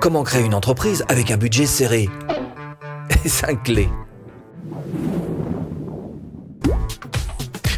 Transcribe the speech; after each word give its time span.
Comment 0.00 0.24
créer 0.24 0.44
une 0.44 0.54
entreprise 0.54 1.04
avec 1.08 1.30
un 1.30 1.36
budget 1.36 1.66
serré 1.66 2.08
5 3.26 3.62
clés. 3.62 3.88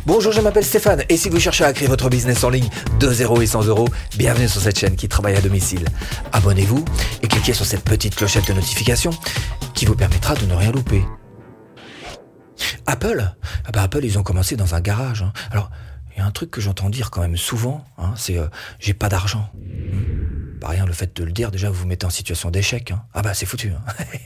Bonjour, 0.06 0.32
je 0.32 0.40
m'appelle 0.40 0.64
Stéphane 0.64 1.03
et 1.08 1.16
si 1.16 1.29
vous 1.29 1.40
cherchez 1.40 1.64
à 1.64 1.72
créer 1.72 1.88
votre 1.88 2.08
business 2.08 2.45
en 2.45 2.50
ligne 2.50 2.69
de 3.00 3.11
0 3.11 3.40
et 3.40 3.46
100 3.46 3.64
euros, 3.64 3.88
bienvenue 4.16 4.48
sur 4.48 4.61
cette 4.61 4.79
chaîne 4.79 4.96
qui 4.96 5.08
travaille 5.08 5.37
à 5.37 5.40
domicile. 5.40 5.87
Abonnez-vous 6.32 6.85
et 7.22 7.29
cliquez 7.29 7.54
sur 7.54 7.66
cette 7.66 7.85
petite 7.85 8.15
clochette 8.15 8.46
de 8.49 8.53
notification 8.53 9.11
qui 9.75 9.87
vous 9.87 9.96
permettra 9.96 10.35
de 10.35 10.45
ne 10.46 10.55
rien 10.55 10.73
louper. 10.73 11.05
Apple, 12.87 13.33
ah 13.67 13.73
bah, 13.73 13.83
Apple, 13.83 14.05
ils 14.05 14.19
ont 14.19 14.23
commencé 14.23 14.57
dans 14.57 14.75
un 14.75 14.81
garage. 14.81 15.23
Hein. 15.23 15.33
Alors, 15.51 15.71
il 16.15 16.19
y 16.19 16.23
a 16.23 16.27
un 16.27 16.31
truc 16.31 16.51
que 16.51 16.61
j'entends 16.61 16.91
dire 16.91 17.11
quand 17.11 17.23
même 17.23 17.37
souvent, 17.37 17.85
hein, 17.99 18.12
c'est 18.17 18.39
euh, 18.39 18.46
j'ai 18.79 18.95
pas 18.95 19.09
d'argent. 19.09 19.51
Pas 20.65 20.71
rien, 20.71 20.87
le 20.87 20.95
fait 20.95 21.15
de 21.15 21.25
le 21.25 21.31
dire, 21.31 21.51
déjà 21.51 21.69
vous 21.69 21.81
vous 21.81 21.87
mettez 21.87 22.07
en 22.07 22.11
situation 22.11 22.51
d'échec. 22.51 22.91
Hein. 22.91 23.03
Ah 23.13 23.21
bah 23.21 23.35
c'est 23.35 23.45
foutu. 23.45 23.71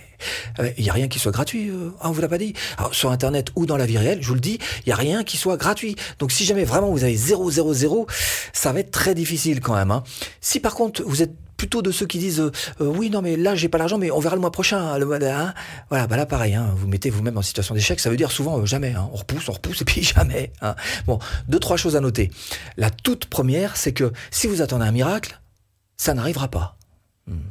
Il 0.77 0.84
n'y 0.84 0.88
a 0.88 0.92
rien 0.92 1.09
qui 1.09 1.19
soit 1.19 1.33
gratuit, 1.33 1.69
euh, 1.69 1.91
on 2.01 2.12
vous 2.12 2.20
l'a 2.20 2.29
pas 2.29 2.38
dit. 2.38 2.55
Alors, 2.77 2.95
sur 2.95 3.10
Internet 3.10 3.51
ou 3.56 3.66
dans 3.66 3.77
la 3.77 3.87
vie 3.87 3.98
réelle, 3.98 4.23
je 4.23 4.29
vous 4.29 4.34
le 4.34 4.41
dis, 4.41 4.60
il 4.87 4.88
n'y 4.88 4.93
a 4.93 4.96
rien 4.96 5.24
qui 5.24 5.37
soit 5.37 5.56
gratuit. 5.56 5.96
Donc 6.20 6.30
si 6.30 6.45
jamais 6.45 6.62
vraiment 6.62 6.93
vous 6.93 7.02
avez 7.02 7.16
0, 7.16 7.51
0, 7.51 7.74
0, 7.74 8.06
ça 8.52 8.73
va 8.73 8.79
être 8.79 8.93
très 8.93 9.16
difficile 9.16 9.60
quand 9.60 9.74
même. 9.74 9.91
Hein. 9.91 10.05
Si 10.41 10.60
par 10.60 10.77
contre 10.77 11.02
vous 11.02 11.23
êtes 11.23 11.34
plutôt 11.56 11.82
de 11.82 11.91
ceux 11.91 12.06
qui 12.06 12.19
disent 12.20 12.38
euh, 12.38 12.52
euh, 12.80 12.87
oui 12.87 13.10
non 13.10 13.20
mais 13.20 13.37
là 13.37 13.57
j'ai 13.57 13.68
pas 13.68 13.79
l'argent 13.79 13.98
mais 13.98 14.12
on 14.12 14.20
verra 14.20 14.37
le 14.37 14.41
mois 14.41 14.52
prochain 14.52 14.96
le 14.96 15.07
mois 15.07 15.16
hein. 15.20 15.55
voilà 15.91 16.07
bah 16.07 16.16
là 16.16 16.24
pareil 16.24 16.55
hein, 16.55 16.73
vous 16.77 16.87
mettez 16.87 17.10
vous-même 17.10 17.37
en 17.37 17.43
situation 17.43 17.74
d'échec 17.74 17.98
ça 17.98 18.10
veut 18.10 18.16
dire 18.16 18.30
souvent 18.30 18.65
jamais 18.65 18.95
hein. 18.96 19.10
on 19.12 19.16
repousse 19.16 19.48
on 19.48 19.52
repousse 19.55 19.80
et 19.80 19.84
puis 19.84 20.05
jamais 20.16 20.52
hein. 20.62 20.77
bon 21.09 21.18
deux 21.48 21.59
trois 21.59 21.77
choses 21.77 21.96
à 21.96 22.01
noter 22.01 22.30
la 22.77 22.91
toute 22.91 23.27
première 23.27 23.77
c'est 23.77 23.93
que 23.93 24.12
si 24.30 24.46
vous 24.46 24.62
attendez 24.62 24.84
un 24.84 24.93
miracle 24.93 25.41
ça 25.98 26.15
n'arrivera 26.15 26.48
pas 26.48 26.79
hmm. 27.27 27.51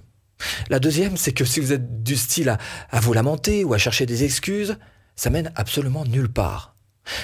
La 0.70 0.80
deuxième, 0.80 1.18
c'est 1.18 1.34
que 1.34 1.46
si 1.46 1.60
vous 1.60 1.74
êtes 1.74 2.04
du 2.04 2.16
style 2.16 2.58
à, 2.92 3.00
vous 3.00 3.14
lamenter 3.14 3.64
ou 3.64 3.74
à 3.74 3.78
chercher 3.78 4.06
des 4.06 4.24
excuses, 4.24 4.78
ça 5.16 5.30
mène 5.30 5.52
absolument 5.56 6.06
nulle 6.06 6.32
part. 6.32 6.76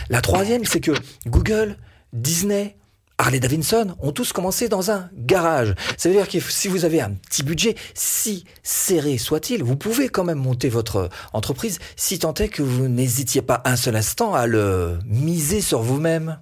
La 0.10 0.22
troisième, 0.22 0.66
c'est 0.66 0.80
que 0.80 0.92
Google, 1.28 1.78
Disney, 2.12 2.78
Harley 3.18 3.40
Davidson 3.40 3.96
ont 4.00 4.12
tous 4.12 4.34
commencé 4.34 4.68
dans 4.68 4.90
un 4.90 5.10
garage. 5.14 5.76
Ça 5.98 6.10
veut 6.10 6.16
dire 6.16 6.28
que 6.28 6.40
si 6.40 6.68
vous 6.68 6.86
avez 6.86 7.02
un 7.02 7.12
petit 7.12 7.44
budget, 7.44 7.76
si 7.94 8.46
serré 8.64 9.18
soit-il, 9.18 9.64
vous 9.64 9.78
pouvez 9.78 10.10
quand 10.10 10.24
même 10.24 10.40
monter 10.40 10.70
votre 10.70 11.10
entreprise 11.34 11.80
si 11.96 12.20
tant 12.20 12.34
est 12.34 12.50
que 12.50 12.64
vous 12.64 12.88
n'hésitiez 12.88 13.42
pas 13.42 13.62
un 13.66 13.76
seul 13.76 13.96
instant 13.96 14.34
à 14.34 14.48
le 14.48 14.98
miser 15.06 15.62
sur 15.62 15.82
vous-même. 15.82 16.40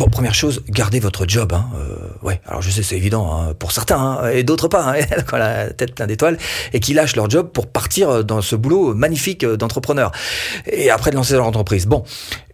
Bon, 0.00 0.08
première 0.08 0.32
chose, 0.32 0.62
gardez 0.70 0.98
votre 0.98 1.28
job. 1.28 1.52
Hein. 1.52 1.68
Euh, 1.76 2.26
ouais, 2.26 2.40
alors 2.46 2.62
je 2.62 2.70
sais, 2.70 2.82
c'est 2.82 2.96
évident 2.96 3.36
hein, 3.36 3.52
pour 3.52 3.70
certains 3.70 3.98
hein, 3.98 4.30
et 4.30 4.44
d'autres 4.44 4.66
pas, 4.66 4.94
hein, 4.94 5.04
quand 5.26 5.36
la 5.36 5.68
tête 5.74 5.94
plein 5.94 6.06
d'étoiles 6.06 6.38
et 6.72 6.80
qui 6.80 6.94
lâchent 6.94 7.16
leur 7.16 7.28
job 7.28 7.50
pour 7.52 7.66
partir 7.66 8.24
dans 8.24 8.40
ce 8.40 8.56
boulot 8.56 8.94
magnifique 8.94 9.44
d'entrepreneur 9.44 10.10
et 10.64 10.88
après 10.88 11.10
de 11.10 11.16
lancer 11.16 11.34
leur 11.34 11.46
entreprise. 11.46 11.84
Bon, 11.84 12.02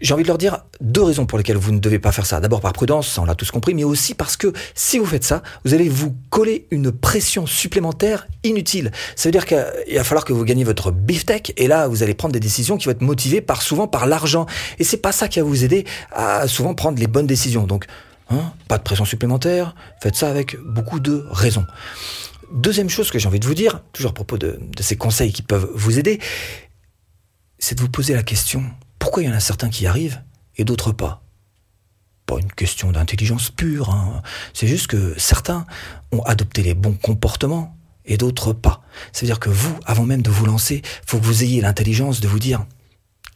j'ai 0.01 0.13
envie 0.13 0.25
de 0.25 0.29
leur 0.29 0.39
dire 0.39 0.65
deux 0.81 1.05
raisons 1.05 1.25
pour 1.25 1.39
lesquelles 1.39 1.57
vous 1.57 1.71
ne 1.71 1.79
devez 1.79 2.01
pas 2.01 2.11
faire 2.11 2.27
ça. 2.27 2.41
D'abord 2.41 2.61
par 2.61 2.73
prudence, 2.73 3.17
on 3.17 3.25
l'a 3.25 3.37
tous 3.37 3.53
compris, 3.53 3.75
mais 3.75 3.85
aussi 3.85 4.15
parce 4.15 4.37
que 4.37 4.53
si 4.75 4.99
vous 4.99 5.07
faites 5.07 5.23
ça, 5.23 5.45
vous 5.65 5.73
allez 5.73 5.89
vous 5.89 6.17
coller 6.31 6.67
une 6.73 6.91
pression 6.91 7.47
supplémentaire 7.47 8.27
inutile. 8.43 8.91
Ça 9.15 9.29
veut 9.29 9.33
dire 9.33 9.47
qu'il 9.47 9.97
va 9.97 10.03
falloir 10.03 10.25
que 10.25 10.33
vous 10.33 10.45
gagnez 10.45 10.65
votre 10.65 10.91
beefsteak 10.91 11.55
et 11.57 11.69
là, 11.69 11.87
vous 11.87 12.03
allez 12.03 12.15
prendre 12.15 12.33
des 12.33 12.41
décisions 12.41 12.77
qui 12.77 12.87
vont 12.87 12.91
être 12.91 13.03
motivées 13.03 13.41
par 13.41 13.63
souvent 13.63 13.87
par 13.87 14.07
l'argent. 14.09 14.47
Et 14.81 14.85
c'est 14.85 14.97
pas 14.97 15.13
ça 15.13 15.29
qui 15.29 15.39
va 15.39 15.45
vous 15.45 15.63
aider 15.63 15.85
à 16.11 16.49
souvent 16.49 16.75
prendre 16.75 16.99
les 16.99 17.07
bonnes 17.07 17.29
décisions. 17.29 17.36
Donc, 17.67 17.87
hein, 18.31 18.53
pas 18.69 18.79
de 18.79 18.83
pression 18.83 19.05
supplémentaire, 19.05 19.75
faites 20.03 20.17
ça 20.17 20.29
avec 20.29 20.57
beaucoup 20.61 21.01
de 21.01 21.27
raison. 21.31 21.67
Deuxième 22.53 22.89
chose 22.89 23.11
que 23.11 23.19
j'ai 23.19 23.29
envie 23.29 23.41
de 23.41 23.47
vous 23.47 23.55
dire, 23.55 23.83
toujours 23.93 24.13
à 24.13 24.15
propos 24.15 24.39
de, 24.39 24.59
ces 24.81 24.97
conseils 24.97 25.33
qui 25.33 25.43
peuvent 25.43 25.69
vous 25.75 25.99
aider, 25.99 26.21
c'est 27.59 27.75
de 27.75 27.81
vous 27.81 27.89
poser 27.89 28.15
la 28.15 28.23
question 28.23 28.65
pourquoi 28.99 29.23
il 29.23 29.27
y 29.27 29.29
en 29.29 29.35
a 29.35 29.41
certains 29.41 29.69
qui 29.69 29.87
arrivent 29.87 30.21
et 30.57 30.65
d'autres 30.65 30.93
pas? 30.93 31.23
Pas 32.25 32.39
une 32.41 32.51
question 32.51 32.91
d'intelligence 32.91 33.51
pure, 33.51 33.91
hein. 33.91 34.23
c'est 34.53 34.67
juste 34.67 34.89
que 34.89 35.15
certains 35.17 35.65
ont 36.11 36.23
adopté 36.23 36.63
les 36.63 36.75
bons 36.75 36.95
comportements 36.95 37.77
et 38.05 38.17
d'autres 38.17 38.53
pas. 38.53 38.83
C'est-à-dire 39.13 39.39
que 39.39 39.51
vous, 39.51 39.79
avant 39.85 40.05
même 40.05 40.23
de 40.23 40.31
vous 40.31 40.47
lancer, 40.47 40.83
faut 41.07 41.19
que 41.19 41.25
vous 41.25 41.45
ayez 41.45 41.61
l'intelligence 41.61 42.21
de 42.21 42.27
vous 42.27 42.41
dire 42.41 42.67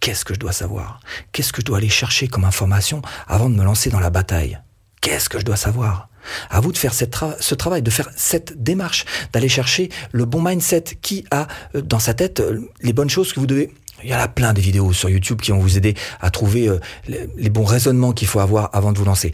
qu'est-ce 0.00 0.24
que 0.24 0.34
je 0.34 0.38
dois 0.38 0.52
savoir? 0.52 1.00
Qu'est-ce 1.32 1.52
que 1.52 1.60
je 1.60 1.66
dois 1.66 1.78
aller 1.78 1.88
chercher 1.88 2.26
comme 2.28 2.44
information 2.44 3.02
avant 3.28 3.48
de 3.48 3.54
me 3.54 3.64
lancer 3.64 3.90
dans 3.90 4.00
la 4.00 4.10
bataille? 4.10 4.58
Qu'est-ce 5.00 5.28
que 5.28 5.38
je 5.38 5.44
dois 5.44 5.56
savoir? 5.56 6.08
À 6.50 6.60
vous 6.60 6.72
de 6.72 6.78
faire 6.78 6.92
ce 6.92 7.54
travail, 7.54 7.82
de 7.82 7.90
faire 7.90 8.10
cette 8.14 8.62
démarche, 8.62 9.04
d'aller 9.32 9.48
chercher 9.48 9.88
le 10.12 10.26
bon 10.26 10.42
mindset 10.42 10.84
qui 11.00 11.24
a 11.30 11.48
euh, 11.74 11.80
dans 11.80 11.98
sa 11.98 12.12
tête 12.12 12.40
euh, 12.40 12.60
les 12.82 12.92
bonnes 12.92 13.08
choses 13.08 13.32
que 13.32 13.40
vous 13.40 13.46
devez. 13.46 13.72
Il 14.02 14.10
y 14.10 14.14
en 14.14 14.18
a 14.18 14.28
plein 14.28 14.52
de 14.52 14.60
vidéos 14.60 14.92
sur 14.92 15.08
YouTube 15.08 15.40
qui 15.40 15.50
vont 15.50 15.58
vous 15.58 15.76
aider 15.76 15.94
à 16.20 16.30
trouver 16.30 16.68
euh, 16.68 16.78
les 17.06 17.50
bons 17.50 17.64
raisonnements 17.64 18.12
qu'il 18.12 18.28
faut 18.28 18.40
avoir 18.40 18.70
avant 18.74 18.92
de 18.92 18.98
vous 18.98 19.04
lancer. 19.04 19.32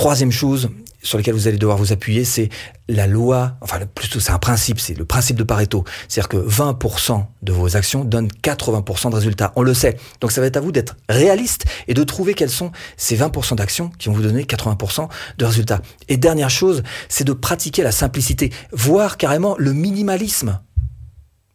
Troisième 0.00 0.32
chose 0.32 0.70
sur 1.02 1.18
laquelle 1.18 1.34
vous 1.34 1.46
allez 1.46 1.58
devoir 1.58 1.76
vous 1.76 1.92
appuyer, 1.92 2.24
c'est 2.24 2.48
la 2.88 3.06
loi, 3.06 3.58
enfin 3.60 3.80
plutôt 3.94 4.18
c'est 4.18 4.30
un 4.30 4.38
principe, 4.38 4.80
c'est 4.80 4.94
le 4.94 5.04
principe 5.04 5.36
de 5.36 5.42
Pareto. 5.42 5.84
C'est-à-dire 6.08 6.30
que 6.30 6.38
20% 6.38 7.22
de 7.42 7.52
vos 7.52 7.76
actions 7.76 8.02
donnent 8.02 8.30
80% 8.42 9.10
de 9.10 9.14
résultats. 9.14 9.52
On 9.56 9.62
le 9.62 9.74
sait. 9.74 9.98
Donc 10.22 10.32
ça 10.32 10.40
va 10.40 10.46
être 10.46 10.56
à 10.56 10.60
vous 10.60 10.72
d'être 10.72 10.96
réaliste 11.10 11.66
et 11.86 11.92
de 11.92 12.02
trouver 12.02 12.32
quels 12.32 12.48
sont 12.48 12.72
ces 12.96 13.18
20% 13.18 13.56
d'actions 13.56 13.90
qui 13.98 14.08
vont 14.08 14.14
vous 14.14 14.22
donner 14.22 14.44
80% 14.44 15.06
de 15.36 15.44
résultats. 15.44 15.82
Et 16.08 16.16
dernière 16.16 16.48
chose, 16.48 16.82
c'est 17.10 17.24
de 17.24 17.34
pratiquer 17.34 17.82
la 17.82 17.92
simplicité, 17.92 18.50
voire 18.72 19.18
carrément 19.18 19.54
le 19.58 19.74
minimalisme. 19.74 20.60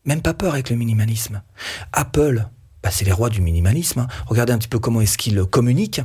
Même 0.06 0.22
pas 0.22 0.36
peur 0.36 0.54
avec 0.54 0.70
le 0.70 0.76
minimalisme. 0.76 1.42
Apple, 1.94 2.46
bah, 2.84 2.92
c'est 2.92 3.06
les 3.06 3.12
rois 3.12 3.32
du 3.32 3.42
minimalisme. 3.42 4.02
Hein. 4.02 4.08
Regardez 4.28 4.54
un 4.54 4.60
petit 4.60 4.68
peu 4.68 4.78
comment 4.78 5.02
est-ce 5.02 5.18
qu'ils 5.18 5.44
communiquent. 5.46 6.04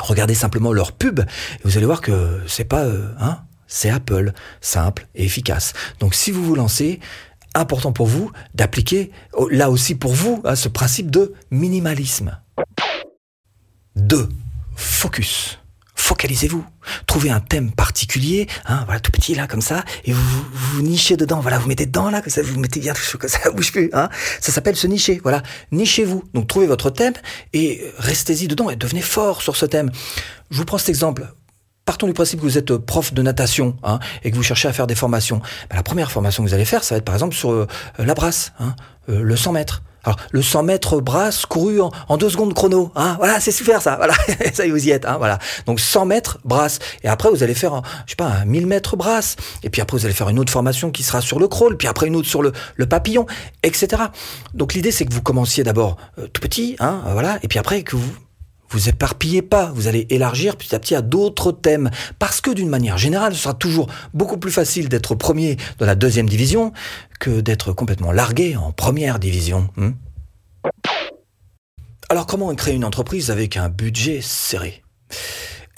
Regardez 0.00 0.34
simplement 0.34 0.72
leur 0.72 0.92
pub 0.92 1.20
et 1.20 1.24
vous 1.64 1.76
allez 1.76 1.86
voir 1.86 2.00
que 2.00 2.40
c'est 2.46 2.64
pas 2.64 2.84
euh, 2.84 3.12
hein, 3.20 3.40
c'est 3.66 3.90
Apple, 3.90 4.32
simple 4.60 5.06
et 5.14 5.24
efficace. 5.24 5.72
Donc 6.00 6.14
si 6.14 6.30
vous 6.30 6.44
vous 6.44 6.54
lancez, 6.54 7.00
important 7.54 7.92
pour 7.92 8.06
vous 8.06 8.30
d'appliquer 8.54 9.10
oh, 9.32 9.48
là 9.48 9.70
aussi 9.70 9.94
pour 9.94 10.12
vous 10.12 10.40
hein, 10.44 10.56
ce 10.56 10.68
principe 10.68 11.10
de 11.10 11.34
minimalisme. 11.50 12.38
2. 13.96 14.28
Focus 14.74 15.61
focalisez-vous. 16.02 16.64
Trouvez 17.06 17.30
un 17.30 17.40
thème 17.40 17.70
particulier, 17.70 18.48
hein, 18.66 18.82
voilà, 18.86 18.98
tout 18.98 19.12
petit 19.12 19.34
là, 19.34 19.46
comme 19.46 19.60
ça, 19.60 19.84
et 20.04 20.12
vous, 20.12 20.44
vous, 20.52 20.82
nichez 20.82 21.16
dedans, 21.16 21.40
voilà, 21.40 21.58
vous 21.58 21.68
mettez 21.68 21.86
dedans 21.86 22.10
là, 22.10 22.20
que 22.20 22.28
ça, 22.28 22.42
vous 22.42 22.58
mettez 22.58 22.80
bien, 22.80 22.92
que 22.92 23.28
ça 23.28 23.50
bouge 23.54 23.70
plus, 23.70 23.88
hein. 23.92 24.08
Ça 24.40 24.50
s'appelle 24.50 24.76
se 24.76 24.86
nicher, 24.86 25.20
voilà. 25.22 25.42
Nichez-vous. 25.70 26.24
Donc 26.34 26.48
trouvez 26.48 26.66
votre 26.66 26.90
thème 26.90 27.14
et 27.52 27.82
restez-y 27.98 28.48
dedans 28.48 28.68
et 28.68 28.76
devenez 28.76 29.00
fort 29.00 29.42
sur 29.42 29.56
ce 29.56 29.64
thème. 29.64 29.90
Je 30.50 30.58
vous 30.58 30.64
prends 30.64 30.78
cet 30.78 30.88
exemple. 30.88 31.32
Partons 31.84 32.06
du 32.06 32.12
principe 32.12 32.40
que 32.40 32.44
vous 32.44 32.58
êtes 32.58 32.76
prof 32.76 33.12
de 33.12 33.22
natation 33.22 33.76
hein, 33.82 33.98
et 34.24 34.30
que 34.30 34.36
vous 34.36 34.42
cherchez 34.42 34.68
à 34.68 34.72
faire 34.72 34.86
des 34.86 34.94
formations. 34.94 35.40
Ben, 35.70 35.76
la 35.76 35.82
première 35.82 36.10
formation 36.10 36.42
que 36.42 36.48
vous 36.48 36.54
allez 36.54 36.64
faire, 36.64 36.82
ça 36.84 36.94
va 36.94 36.98
être 36.98 37.04
par 37.04 37.14
exemple 37.14 37.34
sur 37.34 37.50
euh, 37.50 37.66
la 37.98 38.14
brasse, 38.14 38.52
hein, 38.58 38.74
euh, 39.08 39.22
le 39.22 39.36
100 39.36 39.52
mètres. 39.52 39.82
Alors, 40.04 40.18
le 40.30 40.42
100 40.42 40.62
mètres 40.64 41.00
brasse 41.00 41.46
couru 41.46 41.80
en, 41.80 42.16
deux 42.16 42.30
secondes 42.30 42.54
chrono. 42.54 42.90
Hein 42.96 43.16
voilà, 43.18 43.40
c'est 43.40 43.52
super 43.52 43.80
ça. 43.80 43.96
Voilà, 43.96 44.14
ça 44.52 44.66
y 44.66 44.70
vous 44.70 44.86
y 44.86 44.90
êtes. 44.90 45.04
Hein, 45.04 45.16
voilà. 45.18 45.38
Donc 45.66 45.80
100 45.80 46.06
mètres 46.06 46.38
brasse. 46.44 46.78
Et 47.04 47.08
après, 47.08 47.30
vous 47.30 47.42
allez 47.42 47.54
faire, 47.54 47.82
je 48.06 48.10
sais 48.10 48.16
pas, 48.16 48.26
un 48.26 48.44
1000 48.44 48.66
mètres 48.66 48.96
brasse. 48.96 49.36
Et 49.62 49.70
puis 49.70 49.80
après, 49.80 49.96
vous 49.96 50.04
allez 50.04 50.14
faire 50.14 50.28
une 50.28 50.38
autre 50.38 50.52
formation 50.52 50.90
qui 50.90 51.02
sera 51.02 51.20
sur 51.20 51.38
le 51.38 51.48
crawl. 51.48 51.76
Puis 51.76 51.88
après, 51.88 52.06
une 52.06 52.16
autre 52.16 52.28
sur 52.28 52.42
le, 52.42 52.52
le 52.76 52.86
papillon, 52.86 53.26
etc. 53.62 54.02
Donc 54.54 54.74
l'idée, 54.74 54.90
c'est 54.90 55.04
que 55.04 55.12
vous 55.12 55.22
commenciez 55.22 55.64
d'abord 55.64 55.96
euh, 56.18 56.26
tout 56.26 56.40
petit, 56.40 56.76
hein, 56.80 57.00
voilà. 57.12 57.38
Et 57.42 57.48
puis 57.48 57.58
après, 57.58 57.82
que 57.82 57.96
vous 57.96 58.12
vous 58.72 58.88
éparpillez 58.88 59.42
pas, 59.42 59.70
vous 59.74 59.86
allez 59.86 60.06
élargir 60.10 60.56
petit 60.56 60.74
à 60.74 60.78
petit 60.78 60.94
à 60.94 61.02
d'autres 61.02 61.52
thèmes. 61.52 61.90
Parce 62.18 62.40
que 62.40 62.50
d'une 62.50 62.68
manière 62.68 62.98
générale, 62.98 63.34
ce 63.34 63.42
sera 63.42 63.54
toujours 63.54 63.88
beaucoup 64.14 64.38
plus 64.38 64.50
facile 64.50 64.88
d'être 64.88 65.14
premier 65.14 65.56
dans 65.78 65.86
la 65.86 65.94
deuxième 65.94 66.28
division 66.28 66.72
que 67.20 67.40
d'être 67.40 67.72
complètement 67.72 68.12
largué 68.12 68.56
en 68.56 68.72
première 68.72 69.18
division. 69.18 69.68
Hmm 69.76 69.90
Alors 72.08 72.26
comment 72.26 72.54
créer 72.54 72.74
une 72.74 72.84
entreprise 72.84 73.30
avec 73.30 73.56
un 73.56 73.68
budget 73.68 74.20
serré? 74.22 74.82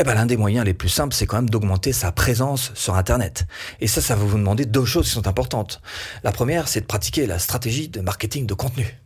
Eh 0.01 0.03
ben, 0.03 0.15
l'un 0.15 0.27
des 0.27 0.37
moyens 0.37 0.65
les 0.65 0.75
plus 0.75 0.89
simples, 0.89 1.15
c'est 1.15 1.27
quand 1.27 1.37
même 1.37 1.51
d'augmenter 1.51 1.93
sa 1.93 2.11
présence 2.11 2.73
sur 2.75 2.97
Internet. 2.97 3.47
Et 3.81 3.87
ça, 3.87 4.01
ça 4.01 4.17
va 4.17 4.25
vous 4.25 4.39
demander 4.39 4.65
deux 4.65 4.85
choses 4.85 5.07
qui 5.07 5.13
sont 5.13 5.29
importantes. 5.29 5.81
La 6.25 6.33
première, 6.33 6.67
c'est 6.67 6.81
de 6.81 6.87
pratiquer 6.87 7.27
la 7.27 7.39
stratégie 7.39 7.89
de 7.89 8.01
marketing 8.01 8.47
de 8.47 8.55
contenu 8.55 9.04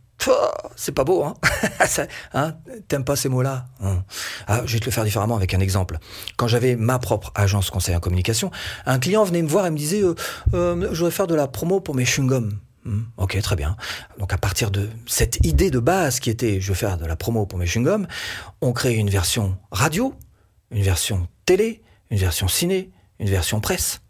c'est 0.75 0.91
pas 0.91 1.03
beau, 1.03 1.23
hein, 1.23 1.35
hein 2.33 2.55
T'aimes 2.87 3.03
pas 3.03 3.15
ces 3.15 3.29
mots-là 3.29 3.67
hein. 3.81 4.03
ah, 4.47 4.61
Je 4.65 4.73
vais 4.73 4.79
te 4.79 4.85
le 4.85 4.91
faire 4.91 5.03
différemment 5.03 5.35
avec 5.35 5.53
un 5.53 5.59
exemple. 5.59 5.97
Quand 6.37 6.47
j'avais 6.47 6.75
ma 6.75 6.99
propre 6.99 7.31
agence 7.35 7.69
conseil 7.69 7.95
en 7.95 7.99
communication, 7.99 8.51
un 8.85 8.99
client 8.99 9.23
venait 9.23 9.41
me 9.41 9.47
voir 9.47 9.65
et 9.65 9.71
me 9.71 9.77
disait 9.77 10.03
euh, 10.03 10.15
euh, 10.53 10.89
Je 10.91 10.97
voudrais 10.97 11.11
faire 11.11 11.27
de 11.27 11.35
la 11.35 11.47
promo 11.47 11.79
pour 11.79 11.95
mes 11.95 12.05
chewing-gums. 12.05 12.51
Hmm, 12.85 13.01
ok, 13.17 13.39
très 13.41 13.55
bien. 13.55 13.75
Donc 14.19 14.33
à 14.33 14.37
partir 14.37 14.71
de 14.71 14.89
cette 15.05 15.45
idée 15.45 15.69
de 15.69 15.79
base 15.79 16.19
qui 16.19 16.29
était 16.29 16.61
je 16.61 16.69
veux 16.69 16.75
faire 16.75 16.97
de 16.97 17.05
la 17.05 17.15
promo 17.15 17.45
pour 17.45 17.59
mes 17.59 17.65
chewing-gums, 17.65 18.07
on 18.61 18.73
crée 18.73 18.95
une 18.95 19.09
version 19.09 19.57
radio, 19.71 20.13
une 20.71 20.83
version 20.83 21.27
télé, 21.45 21.81
une 22.11 22.17
version 22.17 22.47
ciné, 22.47 22.91
une 23.19 23.29
version 23.29 23.59
presse. 23.59 24.01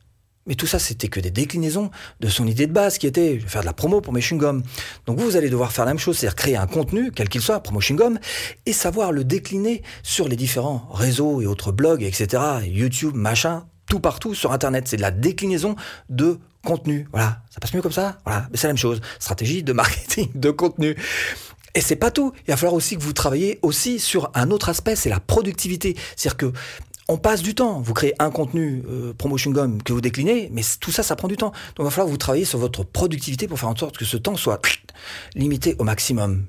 Mais 0.50 0.56
tout 0.56 0.68
ça, 0.68 0.80
c'était 0.80 1.08
que 1.08 1.22
des 1.22 1.32
déclinaisons 1.32 1.92
de 2.20 2.28
son 2.28 2.46
idée 2.48 2.68
de 2.68 2.74
base 2.74 2.98
qui 2.98 3.08
était 3.08 3.40
faire 3.40 3.62
de 3.62 3.68
la 3.68 3.74
promo 3.74 4.02
pour 4.02 4.12
mes 4.12 4.20
chewing-gums. 4.20 4.64
Donc 5.06 5.18
vous, 5.20 5.26
vous 5.26 5.38
allez 5.38 5.50
devoir 5.50 5.72
faire 5.72 5.86
la 5.86 5.92
même 5.92 6.00
chose, 6.00 6.18
c'est-à-dire 6.18 6.36
créer 6.36 6.58
un 6.58 6.68
contenu, 6.68 7.12
quel 7.12 7.30
qu'il 7.30 7.42
soit, 7.42 7.62
promo 7.62 7.80
chewing-gum, 7.80 8.18
et 8.66 8.74
savoir 8.74 9.14
le 9.14 9.24
décliner 9.24 9.84
sur 10.04 10.28
les 10.28 10.36
différents 10.36 10.90
réseaux 10.92 11.42
et 11.42 11.46
autres 11.46 11.72
blogs, 11.72 12.04
etc. 12.04 12.44
YouTube, 12.66 13.16
machin, 13.16 13.66
tout 13.88 14.00
partout 14.00 14.34
sur 14.34 14.52
Internet. 14.52 14.88
C'est 14.88 14.98
de 14.98 15.02
la 15.02 15.12
déclinaison 15.12 15.76
de 16.10 16.40
contenu. 16.66 17.08
Voilà, 17.12 17.42
ça 17.52 17.60
passe 17.60 17.74
mieux 17.74 17.82
comme 17.82 17.92
ça? 17.92 18.18
Voilà, 18.26 18.48
mais 18.52 18.58
c'est 18.58 18.68
la 18.68 18.74
même 18.74 18.78
chose. 18.78 19.02
Stratégie 19.20 19.64
de 19.64 19.72
marketing, 19.72 20.30
de 20.36 20.52
contenu. 20.52 20.96
Et 21.76 21.82
c'est 21.82 21.96
pas 21.96 22.10
tout. 22.10 22.34
Il 22.48 22.52
va 22.52 22.58
falloir 22.58 22.74
aussi 22.74 22.98
que 22.98 23.04
vous 23.04 23.14
travaillez 23.14 23.60
aussi 23.62 24.00
sur 24.00 24.32
un 24.34 24.50
autre 24.50 24.70
aspect, 24.70 24.96
c'est 24.96 25.10
la 25.10 25.20
productivité. 25.20 25.96
C'est-à-dire 26.16 26.38
que 26.38 26.54
on 27.10 27.18
passe 27.18 27.42
du 27.42 27.56
temps. 27.56 27.82
Vous 27.82 27.94
créez 27.94 28.14
un 28.20 28.30
contenu 28.30 28.84
euh, 28.88 29.14
promotion 29.14 29.52
gum 29.52 29.82
que 29.84 29.92
vous 29.92 30.00
déclinez, 30.00 30.50
mais 30.54 30.62
tout 30.80 30.92
ça, 30.92 31.04
ça 31.04 31.16
prend 31.16 31.28
du 31.28 31.36
temps. 31.36 31.52
Donc 31.76 31.80
il 31.80 31.84
va 31.84 31.90
falloir 31.90 32.06
que 32.06 32.12
vous 32.12 32.18
travaillez 32.18 32.46
sur 32.46 32.60
votre 32.60 32.84
productivité 32.84 33.48
pour 33.48 33.60
faire 33.60 33.70
en 33.70 33.76
sorte 33.76 33.98
que 33.98 34.06
ce 34.06 34.16
temps 34.16 34.36
soit 34.38 34.62
limité 35.36 35.76
au 35.80 35.84
maximum. 35.84 36.46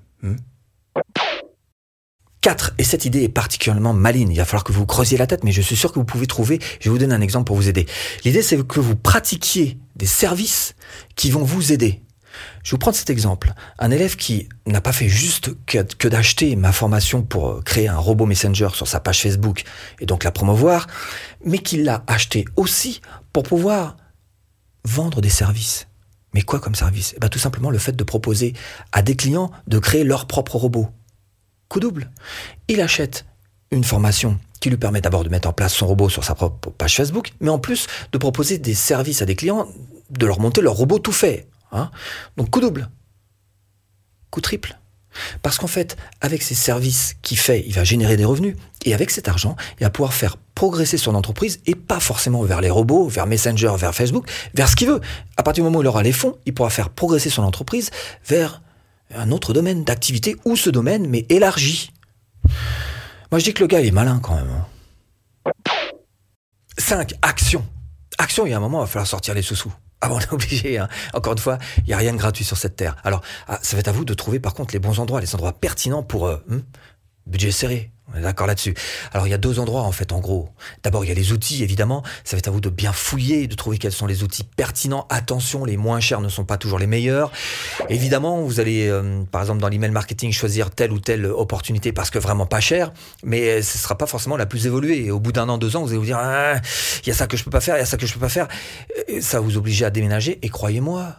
4. 2.42 2.70
Hmm. 2.70 2.74
Et 2.78 2.84
cette 2.84 3.06
idée 3.06 3.24
est 3.24 3.28
particulièrement 3.30 3.94
maligne. 3.94 4.30
Il 4.30 4.36
va 4.36 4.44
falloir 4.44 4.64
que 4.64 4.72
vous 4.72 4.86
creusiez 4.86 5.16
la 5.16 5.26
tête, 5.26 5.44
mais 5.44 5.52
je 5.52 5.62
suis 5.62 5.76
sûr 5.76 5.92
que 5.92 5.98
vous 5.98 6.04
pouvez 6.04 6.26
trouver. 6.26 6.60
Je 6.80 6.90
vous 6.90 6.98
donner 6.98 7.14
un 7.14 7.22
exemple 7.22 7.46
pour 7.46 7.56
vous 7.56 7.68
aider. 7.68 7.86
L'idée, 8.24 8.42
c'est 8.42 8.62
que 8.66 8.80
vous 8.80 8.96
pratiquiez 8.96 9.78
des 9.96 10.06
services 10.06 10.74
qui 11.16 11.30
vont 11.30 11.42
vous 11.42 11.72
aider. 11.72 12.02
Je 12.62 12.70
vais 12.70 12.75
vous 12.75 12.78
prendre 12.78 12.96
cet 12.96 13.10
exemple. 13.10 13.54
Un 13.78 13.90
élève 13.90 14.16
qui 14.16 14.48
n'a 14.66 14.81
pas 14.81 14.92
fait 14.92 15.08
juste 15.08 15.50
que, 15.66 16.08
d'acheter 16.08 16.56
ma 16.56 16.72
formation 16.72 17.22
pour 17.22 17.62
créer 17.64 17.88
un 17.88 17.98
robot 17.98 18.26
messenger 18.26 18.69
sur 18.75 18.88
sa 18.88 19.00
page 19.00 19.22
Facebook 19.22 19.64
et 20.00 20.06
donc 20.06 20.25
la 20.25 20.31
promouvoir, 20.31 20.87
mais 21.44 21.58
qui 21.58 21.82
l'a 21.82 22.02
acheté 22.06 22.44
aussi 22.56 23.00
pour 23.32 23.42
pouvoir 23.44 23.96
vendre 24.84 25.20
des 25.20 25.31
services. 25.31 25.87
Mais 26.34 26.42
quoi 26.42 26.60
comme 26.60 26.75
service? 26.75 27.14
Eh 27.16 27.20
ben, 27.20 27.28
Tout 27.28 27.38
simplement 27.38 27.70
le 27.70 27.78
fait 27.78 27.92
de 27.92 28.04
proposer 28.04 28.54
à 28.93 29.02
des 29.02 29.16
clients 29.16 29.50
de 29.66 29.78
créer 29.78 30.04
leur 30.04 30.26
propre 30.26 30.56
robot. 30.56 30.88
Coup 31.69 31.81
double. 31.81 32.10
Il 32.69 32.81
achète 32.81 33.26
une 33.70 33.84
formation 33.84 34.38
qui 34.60 34.70
lui 34.70 34.76
permet 34.76 35.00
d'abord 35.00 35.25
de 35.25 35.28
mettre 35.28 35.48
en 35.48 35.52
place 35.52 35.75
son 35.75 35.86
robot 35.86 36.08
sur 36.08 36.25
sa 36.25 36.34
propre 36.34 36.70
page 36.70 36.96
Facebook, 36.96 37.32
mais 37.40 37.48
en 37.48 37.58
plus 37.58 37.86
de 38.12 38.19
proposer 38.19 38.58
des 38.58 38.75
services 38.75 39.22
à 39.22 39.26
des 39.26 39.34
clients, 39.34 39.66
de 40.10 40.26
leur 40.26 40.40
monter 40.40 40.60
leur 40.60 40.75
robot 40.75 40.98
tout 40.98 41.12
fait, 41.12 41.46
Hein. 41.72 41.90
Donc 42.37 42.50
coup 42.50 42.61
double, 42.61 42.88
coup 44.31 44.40
triple. 44.40 44.76
Parce 45.43 45.58
qu'en 45.58 45.67
fait, 45.67 45.96
avec 46.20 46.43
ces 46.43 46.55
services 46.55 47.17
qu'il 47.22 47.38
fait, 47.38 47.64
il 47.67 47.75
va 47.75 47.84
générer 47.84 48.17
des 48.17 48.25
revenus. 48.25 48.56
Et 48.84 48.94
avec 48.94 49.11
cet 49.11 49.28
argent, 49.28 49.56
il 49.78 49.84
va 49.84 49.90
pouvoir 49.90 50.14
faire 50.14 50.37
progresser 50.55 50.99
son 50.99 51.14
entreprise 51.14 51.61
et 51.67 51.75
pas 51.75 52.00
forcément 52.00 52.43
vers 52.43 52.61
les 52.61 52.70
robots, 52.70 53.08
vers 53.08 53.26
Messenger, 53.26 53.72
vers 53.76 53.94
Facebook, 53.94 54.31
vers 54.55 54.69
ce 54.69 54.76
qu'il 54.76 54.88
veut. 54.88 55.00
À 55.37 55.43
partir 55.43 55.64
du 55.64 55.67
moment 55.67 55.78
où 55.78 55.82
il 55.82 55.88
aura 55.88 56.02
les 56.02 56.12
fonds, 56.12 56.38
il 56.46 56.55
pourra 56.55 56.70
faire 56.70 56.90
progresser 56.90 57.31
son 57.31 57.43
entreprise 57.43 57.90
vers 58.26 58.62
un 59.14 59.32
autre 59.32 59.52
domaine 59.52 59.84
d'activité 59.84 60.37
ou 60.44 60.56
ce 60.56 60.70
domaine, 60.70 61.08
mais 61.08 61.26
élargi. 61.28 61.90
Moi, 63.32 63.38
je 63.38 63.44
dis 63.44 63.55
que 63.55 63.61
le 63.61 63.67
gars, 63.67 63.81
il 63.81 63.87
est 63.87 63.93
malin 63.93 64.20
quand 64.22 64.37
même. 64.37 64.64
5. 66.78 67.12
Hein. 67.12 67.17
Action. 67.22 67.67
Action, 68.19 68.46
il 68.46 68.50
y 68.50 68.52
a 68.52 68.56
un 68.56 68.61
moment, 68.61 68.78
il 68.78 68.82
va 68.82 68.87
falloir 68.87 69.06
sortir 69.06 69.34
les 69.34 69.43
sous-sous. 69.43 69.72
Ah 70.00 70.08
bon, 70.08 70.17
on 70.17 70.20
est 70.20 70.32
obligé. 70.32 70.79
Hein. 70.79 70.88
Encore 71.12 71.32
une 71.35 71.38
fois, 71.38 71.58
il 71.79 71.85
n'y 71.85 71.93
a 71.93 71.99
rien 71.99 72.12
de 72.12 72.19
gratuit 72.19 72.44
sur 72.44 72.56
cette 72.56 72.76
terre. 72.76 72.97
Alors, 73.05 73.23
ah, 73.49 73.58
ça 73.62 73.76
va 73.76 73.81
être 73.81 73.88
à 73.88 73.93
vous 73.93 74.05
de 74.05 74.14
trouver 74.14 74.41
par 74.41 74.55
contre 74.55 74.75
les 74.75 74.81
bons 74.81 74.99
endroits, 74.99 75.20
les 75.20 75.35
endroits 75.35 75.52
pertinents 75.52 76.02
pour 76.02 76.26
euh, 76.26 76.37
hmm, 76.49 76.61
budget 77.26 77.50
serré. 77.50 77.91
On 78.12 78.18
est 78.18 78.22
d'accord 78.22 78.46
là-dessus. 78.46 78.74
Alors 79.12 79.26
il 79.26 79.30
y 79.30 79.34
a 79.34 79.38
deux 79.38 79.58
endroits 79.58 79.82
en 79.82 79.92
fait 79.92 80.12
en 80.12 80.20
gros. 80.20 80.48
D'abord 80.82 81.04
il 81.04 81.08
y 81.08 81.10
a 81.10 81.14
les 81.14 81.32
outils 81.32 81.62
évidemment. 81.62 82.02
Ça 82.24 82.36
va 82.36 82.38
être 82.38 82.48
à 82.48 82.50
vous 82.50 82.60
de 82.60 82.70
bien 82.70 82.92
fouiller, 82.92 83.46
de 83.46 83.54
trouver 83.54 83.78
quels 83.78 83.92
sont 83.92 84.06
les 84.06 84.22
outils 84.22 84.44
pertinents. 84.44 85.06
Attention, 85.10 85.64
les 85.64 85.76
moins 85.76 86.00
chers 86.00 86.20
ne 86.20 86.28
sont 86.28 86.44
pas 86.44 86.56
toujours 86.56 86.78
les 86.78 86.86
meilleurs. 86.86 87.30
Évidemment 87.88 88.42
vous 88.42 88.60
allez 88.60 88.88
euh, 88.88 89.22
par 89.30 89.40
exemple 89.40 89.60
dans 89.60 89.68
l'email 89.68 89.90
marketing 89.90 90.32
choisir 90.32 90.70
telle 90.70 90.92
ou 90.92 90.98
telle 90.98 91.26
opportunité 91.26 91.92
parce 91.92 92.10
que 92.10 92.18
vraiment 92.18 92.46
pas 92.46 92.60
cher, 92.60 92.92
mais 93.24 93.62
ce 93.62 93.78
sera 93.78 93.96
pas 93.96 94.06
forcément 94.06 94.36
la 94.36 94.46
plus 94.46 94.66
évoluée. 94.66 95.06
Et 95.06 95.10
au 95.10 95.20
bout 95.20 95.32
d'un 95.32 95.48
an, 95.48 95.58
deux 95.58 95.76
ans, 95.76 95.82
vous 95.82 95.90
allez 95.90 95.98
vous 95.98 96.04
dire 96.04 96.18
ah, 96.20 96.54
il 97.02 97.08
y 97.08 97.12
a 97.12 97.14
ça 97.14 97.26
que 97.26 97.36
je 97.36 97.44
peux 97.44 97.50
pas 97.50 97.60
faire, 97.60 97.76
il 97.76 97.80
y 97.80 97.82
a 97.82 97.86
ça 97.86 97.96
que 97.96 98.06
je 98.06 98.14
peux 98.14 98.20
pas 98.20 98.28
faire. 98.28 98.48
ça 99.20 99.40
vous 99.40 99.56
oblige 99.56 99.82
à 99.82 99.90
déménager. 99.90 100.38
Et 100.42 100.48
croyez-moi, 100.48 101.16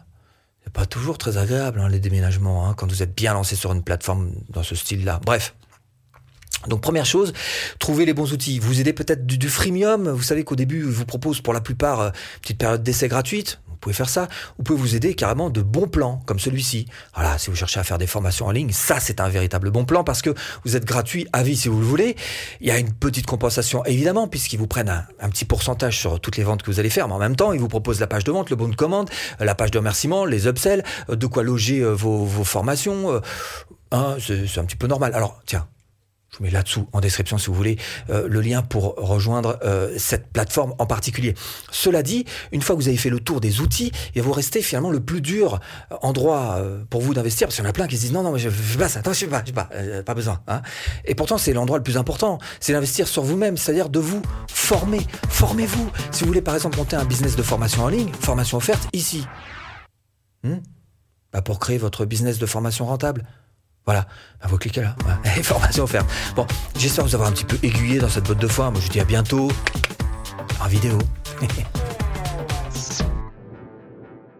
c'est 0.63 0.73
pas 0.73 0.85
toujours 0.85 1.17
très 1.17 1.37
agréable 1.37 1.79
hein, 1.79 1.89
les 1.89 1.99
déménagements 1.99 2.67
hein, 2.67 2.73
quand 2.75 2.87
vous 2.87 3.03
êtes 3.03 3.15
bien 3.15 3.33
lancé 3.33 3.55
sur 3.55 3.71
une 3.71 3.83
plateforme 3.83 4.31
dans 4.49 4.63
ce 4.63 4.75
style-là. 4.75 5.19
Bref. 5.25 5.55
Donc 6.67 6.81
première 6.81 7.05
chose, 7.05 7.33
trouver 7.79 8.05
les 8.05 8.13
bons 8.13 8.33
outils. 8.33 8.59
Vous 8.59 8.79
aidez 8.79 8.93
peut-être 8.93 9.25
du, 9.25 9.49
freemium. 9.49 10.09
Vous 10.09 10.21
savez 10.21 10.43
qu'au 10.43 10.55
début, 10.55 10.81
je 10.81 10.89
vous 10.89 11.05
propose 11.05 11.41
pour 11.41 11.53
la 11.53 11.61
plupart 11.61 11.99
euh, 11.99 12.07
une 12.09 12.41
petite 12.41 12.57
période 12.57 12.83
d'essai 12.83 13.07
gratuite. 13.07 13.59
Vous 13.67 13.75
pouvez 13.85 13.95
faire 13.95 14.09
ça. 14.09 14.27
Vous 14.57 14.63
pouvez 14.63 14.79
vous 14.79 14.95
aider 14.95 15.15
carrément 15.15 15.49
de 15.49 15.63
bons 15.63 15.87
plans 15.87 16.21
comme 16.27 16.37
celui-ci. 16.37 16.85
Voilà, 17.15 17.39
si 17.39 17.49
vous 17.49 17.55
cherchez 17.55 17.79
à 17.79 17.83
faire 17.83 17.97
des 17.97 18.05
formations 18.05 18.45
en 18.45 18.51
ligne, 18.51 18.71
ça 18.71 18.99
c'est 18.99 19.19
un 19.19 19.27
véritable 19.27 19.71
bon 19.71 19.85
plan 19.85 20.03
parce 20.03 20.21
que 20.21 20.35
vous 20.63 20.75
êtes 20.75 20.85
gratuit 20.85 21.27
à 21.33 21.41
vie 21.41 21.57
si 21.57 21.67
vous 21.67 21.79
le 21.79 21.85
voulez. 21.85 22.15
Il 22.59 22.67
y 22.67 22.71
a 22.71 22.77
une 22.77 22.93
petite 22.93 23.25
compensation 23.25 23.83
évidemment 23.85 24.27
puisqu'ils 24.27 24.59
vous 24.59 24.67
prennent 24.67 25.05
un, 25.19 25.29
petit 25.29 25.45
pourcentage 25.45 25.97
sur 25.97 26.19
toutes 26.19 26.37
les 26.37 26.43
ventes 26.43 26.61
que 26.61 26.69
vous 26.69 26.79
allez 26.79 26.91
faire, 26.91 27.07
mais 27.07 27.15
en 27.15 27.19
même 27.19 27.35
temps 27.35 27.53
ils 27.53 27.59
vous 27.59 27.69
proposent 27.69 27.99
la 27.99 28.05
page 28.05 28.23
de 28.23 28.31
vente, 28.31 28.51
le 28.51 28.55
bon 28.55 28.67
de 28.67 28.75
commande, 28.75 29.09
euh, 29.41 29.45
la 29.45 29.55
page 29.55 29.71
de 29.71 29.79
remerciement, 29.79 30.25
les 30.25 30.45
upsells, 30.45 30.83
euh, 31.09 31.15
de 31.15 31.25
quoi 31.25 31.41
loger 31.41 31.83
vos, 31.83 32.23
vos 32.23 32.43
formations. 32.43 33.19
Hein, 33.91 34.17
c'est 34.19 34.59
un 34.59 34.65
petit 34.65 34.77
peu 34.77 34.85
normal. 34.85 35.13
Alors 35.15 35.41
tiens, 35.47 35.67
je 36.31 36.37
vous 36.37 36.45
mets 36.45 36.49
là-dessous 36.49 36.87
en 36.93 37.01
description 37.01 37.37
si 37.37 37.47
vous 37.47 37.53
voulez 37.53 37.77
euh, 38.09 38.25
le 38.29 38.39
lien 38.39 38.61
pour 38.61 38.95
rejoindre 38.95 39.59
euh, 39.63 39.93
cette 39.97 40.31
plateforme 40.31 40.73
en 40.79 40.85
particulier. 40.85 41.35
Cela 41.71 42.03
dit, 42.03 42.23
une 42.53 42.61
fois 42.61 42.75
que 42.75 42.81
vous 42.81 42.87
avez 42.87 42.95
fait 42.95 43.09
le 43.09 43.19
tour 43.19 43.41
des 43.41 43.59
outils, 43.59 43.91
il 44.15 44.21
va 44.21 44.27
vous 44.27 44.33
rester 44.33 44.61
finalement 44.61 44.91
le 44.91 45.01
plus 45.01 45.19
dur 45.19 45.59
euh, 45.91 45.97
endroit 46.01 46.61
pour 46.89 47.01
vous 47.01 47.13
d'investir, 47.13 47.47
parce 47.47 47.55
qu'il 47.55 47.65
y 47.65 47.67
en 47.67 47.69
a 47.69 47.73
plein 47.73 47.87
qui 47.87 47.97
se 47.97 48.01
disent 48.01 48.13
non, 48.13 48.23
non, 48.23 48.37
je 48.37 48.47
ne 48.47 48.53
fais 48.53 48.77
pas 48.77 48.87
ça, 48.87 48.99
attends, 48.99 49.11
je 49.11 49.25
ne 49.25 49.31
sais 49.31 49.51
pas, 49.53 49.67
pas, 49.67 50.03
pas 50.03 50.13
besoin. 50.13 50.41
Hein. 50.47 50.61
Et 51.03 51.15
pourtant, 51.15 51.37
c'est 51.37 51.51
l'endroit 51.53 51.77
le 51.77 51.83
plus 51.83 51.97
important, 51.97 52.39
c'est 52.61 52.71
d'investir 52.71 53.07
sur 53.07 53.23
vous-même, 53.23 53.57
c'est-à-dire 53.57 53.89
de 53.89 53.99
vous 53.99 54.21
former. 54.47 55.01
Formez-vous. 55.29 55.91
Si 56.11 56.21
vous 56.21 56.27
voulez 56.27 56.41
par 56.41 56.55
exemple 56.55 56.77
monter 56.77 56.95
un 56.95 57.05
business 57.05 57.35
de 57.35 57.43
formation 57.43 57.83
en 57.83 57.89
ligne, 57.89 58.11
formation 58.21 58.57
offerte 58.57 58.87
ici. 58.93 59.25
Hmm? 60.43 60.59
Bah 61.33 61.41
pour 61.41 61.59
créer 61.59 61.77
votre 61.77 62.05
business 62.05 62.39
de 62.39 62.45
formation 62.45 62.85
rentable. 62.85 63.25
Voilà, 63.85 64.05
vous 64.47 64.57
cliquez 64.57 64.81
là. 64.81 64.95
Ouais. 65.05 65.31
Formation 65.43 65.83
offerte. 65.83 66.07
Bon, 66.35 66.45
j'espère 66.77 67.05
vous 67.05 67.15
avoir 67.15 67.29
un 67.29 67.33
petit 67.33 67.45
peu 67.45 67.57
aiguillé 67.63 67.99
dans 67.99 68.09
cette 68.09 68.25
botte 68.25 68.39
de 68.39 68.47
foin. 68.47 68.71
Moi, 68.71 68.79
je 68.79 68.85
vous 68.85 68.91
dis 68.91 68.99
à 68.99 69.05
bientôt 69.05 69.51
en 70.63 70.67
vidéo. 70.67 70.97